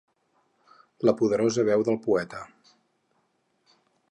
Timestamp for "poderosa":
1.19-1.67